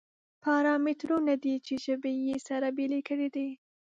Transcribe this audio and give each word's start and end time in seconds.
پارامترونه 0.43 1.33
دي 1.43 1.55
چې 1.65 1.73
ژبې 1.85 2.11
یې 2.27 2.37
سره 2.47 2.67
بېلې 2.77 3.01
کړې 3.07 3.27
دي. 3.35 3.49